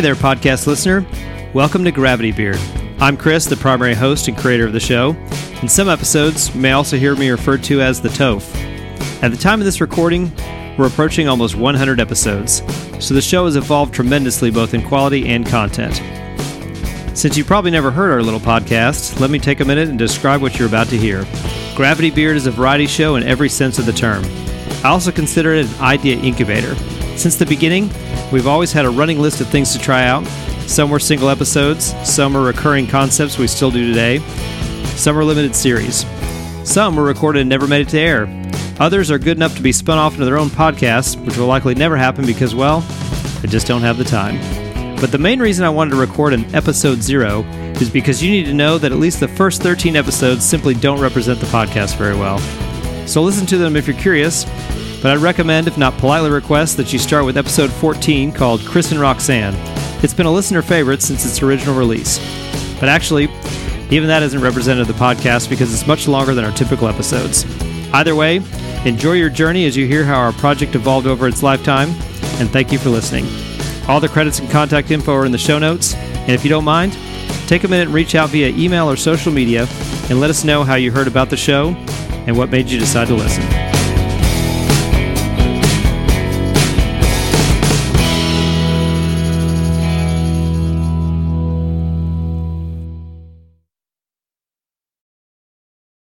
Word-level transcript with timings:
Hey 0.00 0.04
there, 0.04 0.14
podcast 0.14 0.66
listener. 0.66 1.04
Welcome 1.52 1.84
to 1.84 1.92
Gravity 1.92 2.32
Beard. 2.32 2.58
I'm 3.00 3.18
Chris, 3.18 3.44
the 3.44 3.54
primary 3.54 3.92
host 3.92 4.28
and 4.28 4.38
creator 4.38 4.64
of 4.64 4.72
the 4.72 4.80
show. 4.80 5.10
In 5.60 5.68
some 5.68 5.90
episodes, 5.90 6.54
you 6.54 6.60
may 6.62 6.72
also 6.72 6.96
hear 6.96 7.14
me 7.14 7.28
referred 7.28 7.62
to 7.64 7.82
as 7.82 8.00
the 8.00 8.08
Toph. 8.08 8.50
At 9.22 9.30
the 9.30 9.36
time 9.36 9.60
of 9.60 9.66
this 9.66 9.82
recording, 9.82 10.34
we're 10.78 10.86
approaching 10.86 11.28
almost 11.28 11.54
100 11.54 12.00
episodes, 12.00 12.62
so 12.98 13.12
the 13.12 13.20
show 13.20 13.44
has 13.44 13.56
evolved 13.56 13.92
tremendously 13.92 14.50
both 14.50 14.72
in 14.72 14.80
quality 14.80 15.28
and 15.28 15.46
content. 15.46 15.96
Since 17.14 17.36
you 17.36 17.44
probably 17.44 17.70
never 17.70 17.90
heard 17.90 18.10
our 18.10 18.22
little 18.22 18.40
podcast, 18.40 19.20
let 19.20 19.28
me 19.28 19.38
take 19.38 19.60
a 19.60 19.66
minute 19.66 19.90
and 19.90 19.98
describe 19.98 20.40
what 20.40 20.58
you're 20.58 20.66
about 20.66 20.86
to 20.86 20.96
hear. 20.96 21.26
Gravity 21.76 22.10
Beard 22.10 22.38
is 22.38 22.46
a 22.46 22.50
variety 22.50 22.86
show 22.86 23.16
in 23.16 23.22
every 23.24 23.50
sense 23.50 23.78
of 23.78 23.84
the 23.84 23.92
term. 23.92 24.24
I 24.82 24.88
also 24.88 25.12
consider 25.12 25.52
it 25.52 25.66
an 25.66 25.80
idea 25.82 26.16
incubator. 26.16 26.74
Since 27.18 27.36
the 27.36 27.44
beginning, 27.44 27.90
we've 28.32 28.46
always 28.46 28.72
had 28.72 28.84
a 28.84 28.90
running 28.90 29.18
list 29.18 29.40
of 29.40 29.48
things 29.48 29.72
to 29.72 29.78
try 29.78 30.04
out. 30.06 30.26
Some 30.66 30.90
were 30.90 30.98
single 30.98 31.28
episodes, 31.28 31.94
some 32.08 32.36
are 32.36 32.44
recurring 32.44 32.86
concepts 32.86 33.38
we 33.38 33.46
still 33.46 33.70
do 33.70 33.86
today, 33.86 34.18
some 34.96 35.16
are 35.18 35.24
limited 35.24 35.56
series. 35.56 36.04
Some 36.64 36.94
were 36.94 37.04
recorded 37.04 37.40
and 37.40 37.48
never 37.48 37.66
made 37.66 37.80
it 37.80 37.88
to 37.90 37.98
air. 37.98 38.28
Others 38.78 39.10
are 39.10 39.18
good 39.18 39.36
enough 39.36 39.56
to 39.56 39.62
be 39.62 39.72
spun 39.72 39.98
off 39.98 40.12
into 40.12 40.24
their 40.24 40.38
own 40.38 40.50
podcasts, 40.50 41.16
which 41.24 41.36
will 41.36 41.46
likely 41.46 41.74
never 41.74 41.96
happen 41.96 42.24
because, 42.24 42.54
well, 42.54 42.84
I 43.42 43.46
just 43.46 43.66
don't 43.66 43.80
have 43.80 43.98
the 43.98 44.04
time. 44.04 44.38
But 45.00 45.10
the 45.10 45.18
main 45.18 45.40
reason 45.40 45.64
I 45.64 45.70
wanted 45.70 45.92
to 45.92 45.96
record 45.96 46.32
an 46.34 46.54
episode 46.54 47.02
zero 47.02 47.42
is 47.80 47.88
because 47.88 48.22
you 48.22 48.30
need 48.30 48.44
to 48.44 48.52
know 48.52 48.76
that 48.78 48.92
at 48.92 48.98
least 48.98 49.20
the 49.20 49.28
first 49.28 49.62
13 49.62 49.96
episodes 49.96 50.44
simply 50.44 50.74
don't 50.74 51.00
represent 51.00 51.40
the 51.40 51.46
podcast 51.46 51.96
very 51.96 52.14
well. 52.14 52.38
So 53.08 53.22
listen 53.22 53.46
to 53.46 53.58
them 53.58 53.76
if 53.76 53.86
you're 53.86 53.96
curious, 53.96 54.44
but 55.02 55.12
I'd 55.12 55.22
recommend, 55.22 55.66
if 55.66 55.78
not 55.78 55.96
politely 55.96 56.30
request, 56.30 56.76
that 56.76 56.92
you 56.92 56.98
start 56.98 57.24
with 57.24 57.38
episode 57.38 57.70
14 57.70 58.32
called 58.32 58.60
Chris 58.60 58.92
and 58.92 59.00
Roxanne. 59.00 59.54
It's 60.02 60.14
been 60.14 60.26
a 60.26 60.32
listener 60.32 60.62
favorite 60.62 61.02
since 61.02 61.24
its 61.24 61.42
original 61.42 61.74
release. 61.74 62.18
But 62.78 62.88
actually, 62.88 63.24
even 63.90 64.08
that 64.08 64.22
isn't 64.22 64.40
representative 64.40 64.88
of 64.88 64.96
the 64.96 65.02
podcast 65.02 65.48
because 65.48 65.72
it's 65.72 65.86
much 65.86 66.06
longer 66.06 66.34
than 66.34 66.44
our 66.44 66.52
typical 66.52 66.86
episodes. 66.86 67.44
Either 67.92 68.14
way, 68.14 68.42
enjoy 68.84 69.12
your 69.12 69.30
journey 69.30 69.66
as 69.66 69.76
you 69.76 69.86
hear 69.86 70.04
how 70.04 70.18
our 70.18 70.32
project 70.32 70.74
evolved 70.74 71.06
over 71.06 71.26
its 71.26 71.42
lifetime, 71.42 71.88
and 72.38 72.50
thank 72.50 72.70
you 72.70 72.78
for 72.78 72.90
listening. 72.90 73.26
All 73.88 74.00
the 74.00 74.08
credits 74.08 74.38
and 74.38 74.50
contact 74.50 74.90
info 74.90 75.14
are 75.14 75.26
in 75.26 75.32
the 75.32 75.38
show 75.38 75.58
notes, 75.58 75.94
and 75.94 76.30
if 76.30 76.44
you 76.44 76.50
don't 76.50 76.64
mind, 76.64 76.96
take 77.48 77.64
a 77.64 77.68
minute 77.68 77.86
and 77.86 77.94
reach 77.94 78.14
out 78.14 78.30
via 78.30 78.48
email 78.48 78.88
or 78.88 78.96
social 78.96 79.32
media 79.32 79.66
and 80.08 80.20
let 80.20 80.30
us 80.30 80.44
know 80.44 80.62
how 80.62 80.76
you 80.76 80.92
heard 80.92 81.08
about 81.08 81.30
the 81.30 81.36
show 81.36 81.70
and 82.26 82.36
what 82.36 82.50
made 82.50 82.68
you 82.68 82.78
decide 82.78 83.08
to 83.08 83.14
listen. 83.14 83.69